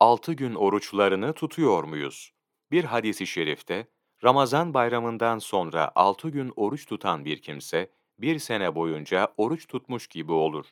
altı 0.00 0.32
gün 0.32 0.54
oruçlarını 0.54 1.32
tutuyor 1.32 1.84
muyuz? 1.84 2.32
Bir 2.70 2.84
hadisi 2.84 3.26
şerifte, 3.26 3.86
Ramazan 4.24 4.74
bayramından 4.74 5.38
sonra 5.38 5.92
altı 5.94 6.28
gün 6.28 6.52
oruç 6.56 6.86
tutan 6.86 7.24
bir 7.24 7.42
kimse, 7.42 7.90
bir 8.18 8.38
sene 8.38 8.74
boyunca 8.74 9.28
oruç 9.36 9.66
tutmuş 9.66 10.06
gibi 10.06 10.32
olur. 10.32 10.66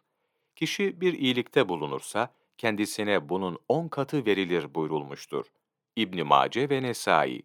Kişi 0.57 1.01
bir 1.01 1.13
iyilikte 1.13 1.69
bulunursa, 1.69 2.35
kendisine 2.59 3.29
bunun 3.29 3.59
on 3.69 3.89
katı 3.89 4.27
verilir 4.27 4.75
buyurulmuştur. 4.75 5.47
İbn 5.97 6.27
Mace 6.27 6.71
ve 6.71 6.83
Nesai. 6.83 7.43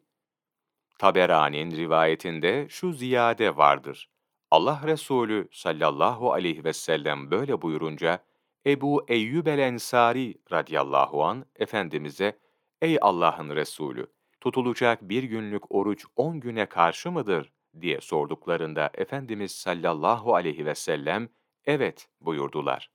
Taberani'nin 0.99 1.77
rivayetinde 1.77 2.67
şu 2.69 2.93
ziyade 2.93 3.57
vardır. 3.57 4.09
Allah 4.51 4.81
Resulü 4.85 5.47
sallallahu 5.51 6.33
aleyhi 6.33 6.63
ve 6.63 6.73
sellem 6.73 7.31
böyle 7.31 7.61
buyurunca, 7.61 8.19
Ebu 8.65 9.05
Eyyub 9.07 9.47
el-Ensari 9.47 10.35
radıyallahu 10.51 11.23
an 11.23 11.45
Efendimiz'e, 11.55 12.39
Ey 12.81 12.97
Allah'ın 13.01 13.55
Resulü, 13.55 14.07
tutulacak 14.41 15.01
bir 15.01 15.23
günlük 15.23 15.71
oruç 15.71 16.05
on 16.15 16.39
güne 16.39 16.65
karşı 16.65 17.11
mıdır? 17.11 17.51
diye 17.81 18.01
sorduklarında 18.01 18.89
Efendimiz 18.93 19.51
sallallahu 19.51 20.35
aleyhi 20.35 20.65
ve 20.65 20.75
sellem, 20.75 21.29
evet 21.65 22.09
buyurdular. 22.21 22.91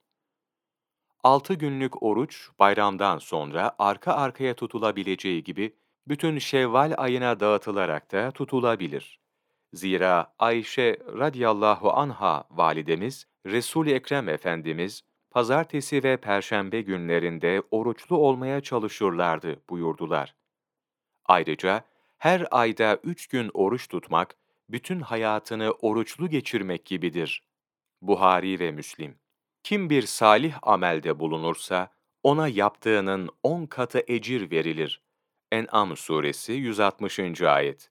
Altı 1.22 1.54
günlük 1.54 2.02
oruç, 2.02 2.48
bayramdan 2.58 3.18
sonra 3.18 3.76
arka 3.78 4.12
arkaya 4.12 4.54
tutulabileceği 4.54 5.44
gibi, 5.44 5.76
bütün 6.08 6.38
Şevval 6.38 6.94
ayına 6.96 7.40
dağıtılarak 7.40 8.12
da 8.12 8.30
tutulabilir. 8.30 9.20
Zira 9.72 10.34
Ayşe 10.38 10.98
radıyallahu 11.18 11.92
anha 11.92 12.44
validemiz, 12.50 13.26
Resul-i 13.46 13.92
Ekrem 13.92 14.28
Efendimiz, 14.28 15.02
pazartesi 15.34 16.04
ve 16.04 16.16
perşembe 16.16 16.80
günlerinde 16.80 17.62
oruçlu 17.70 18.16
olmaya 18.16 18.60
çalışırlardı 18.60 19.62
buyurdular. 19.70 20.34
Ayrıca 21.24 21.84
her 22.18 22.46
ayda 22.50 22.98
üç 23.04 23.26
gün 23.26 23.50
oruç 23.54 23.88
tutmak, 23.88 24.36
bütün 24.68 25.00
hayatını 25.00 25.70
oruçlu 25.70 26.28
geçirmek 26.28 26.86
gibidir. 26.86 27.42
Buhari 28.02 28.60
ve 28.60 28.72
Müslim 28.72 29.18
Kim 29.62 29.90
bir 29.90 30.02
salih 30.02 30.54
amelde 30.62 31.18
bulunursa, 31.18 31.90
ona 32.22 32.48
yaptığının 32.48 33.30
on 33.42 33.66
katı 33.66 34.02
ecir 34.06 34.50
verilir. 34.50 35.02
En'am 35.52 35.96
suresi 35.96 36.52
160. 36.52 37.42
ayet. 37.42 37.90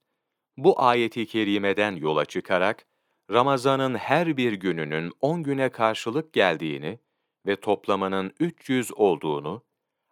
Bu 0.57 0.81
ayeti 0.81 1.25
kerimeden 1.25 1.95
yola 1.95 2.25
çıkarak, 2.25 2.85
Ramazan'ın 3.31 3.95
her 3.95 4.37
bir 4.37 4.53
gününün 4.53 5.11
10 5.21 5.43
güne 5.43 5.69
karşılık 5.69 6.33
geldiğini 6.33 6.99
ve 7.45 7.55
toplamının 7.55 8.33
300 8.39 8.93
olduğunu, 8.93 9.63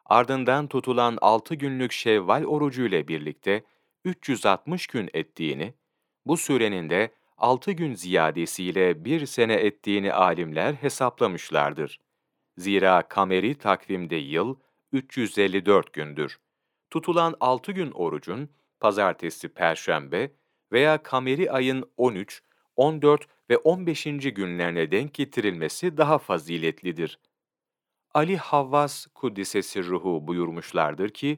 ardından 0.06 0.68
tutulan 0.68 1.18
6 1.22 1.56
günlük 1.56 1.92
Şevval 1.92 2.44
orucu 2.44 2.86
ile 2.86 3.08
birlikte 3.08 3.64
360 4.06 4.88
gün 4.88 5.10
ettiğini, 5.14 5.74
bu 6.26 6.38
sürenin 6.38 6.90
de 6.90 7.12
6 7.38 7.72
gün 7.72 7.94
ziyadesiyle 7.94 9.06
bir 9.06 9.26
sene 9.26 9.54
ettiğini 9.54 10.14
alimler 10.14 10.74
hesaplamışlardır. 10.74 12.00
Zira 12.58 13.02
kameri 13.02 13.56
takvimde 13.56 14.16
yıl 14.16 14.56
354 14.92 15.94
gündür. 15.94 16.40
Tutulan 16.90 17.36
6 17.40 17.72
gün 17.72 17.92
orucun, 17.92 18.50
pazartesi, 18.80 19.50
perşembe 19.50 20.32
veya 20.72 21.04
kameri 21.04 21.52
ayın 21.52 21.92
13, 21.98 22.44
14 22.76 23.28
ve 23.50 23.58
15. 23.58 24.04
günlerine 24.04 24.92
denk 24.92 25.14
getirilmesi 25.14 25.98
daha 25.98 26.18
faziletlidir. 26.18 27.20
Ali 28.14 28.38
Havvas 28.38 29.08
Kuddisesi 29.08 29.84
Ruhu 29.84 30.28
buyurmuşlardır 30.28 31.10
ki, 31.10 31.38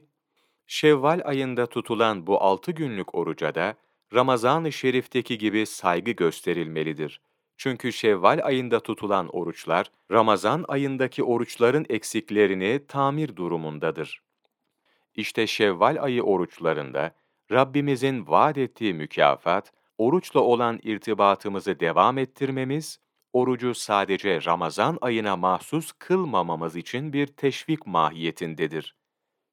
Şevval 0.66 1.20
ayında 1.24 1.66
tutulan 1.66 2.26
bu 2.26 2.42
altı 2.42 2.72
günlük 2.72 3.14
oruca 3.14 3.54
da 3.54 3.74
Ramazan-ı 4.14 4.72
Şerif'teki 4.72 5.38
gibi 5.38 5.66
saygı 5.66 6.10
gösterilmelidir. 6.10 7.20
Çünkü 7.56 7.92
Şevval 7.92 8.40
ayında 8.42 8.80
tutulan 8.80 9.28
oruçlar, 9.28 9.90
Ramazan 10.10 10.64
ayındaki 10.68 11.22
oruçların 11.22 11.86
eksiklerini 11.88 12.80
tamir 12.88 13.36
durumundadır. 13.36 14.22
İşte 15.14 15.46
Şevval 15.46 15.96
ayı 16.00 16.22
oruçlarında 16.22 17.14
Rabbimizin 17.52 18.26
vaat 18.26 18.58
ettiği 18.58 18.94
mükafat, 18.94 19.72
oruçla 19.98 20.40
olan 20.40 20.80
irtibatımızı 20.82 21.80
devam 21.80 22.18
ettirmemiz, 22.18 22.98
orucu 23.32 23.74
sadece 23.74 24.44
Ramazan 24.44 24.98
ayına 25.00 25.36
mahsus 25.36 25.92
kılmamamız 25.92 26.76
için 26.76 27.12
bir 27.12 27.26
teşvik 27.26 27.86
mahiyetindedir. 27.86 28.96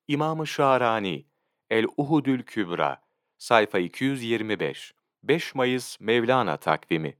İmam-ı 0.08 0.48
Şarani, 0.48 1.26
El-Uhudül 1.70 2.44
Kübra, 2.44 3.02
sayfa 3.38 3.80
225, 3.80 4.94
5 5.24 5.56
Mayıs 5.56 6.00
Mevlana 6.00 6.58
takvimi 6.58 7.18